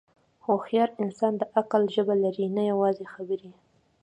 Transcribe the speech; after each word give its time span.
هوښیار 0.45 0.89
انسان 1.03 1.33
د 1.37 1.43
عمل 1.57 1.83
ژبه 1.95 2.15
لري، 2.23 2.45
نه 2.57 2.63
یوازې 2.71 3.05
خبرې. 3.13 3.51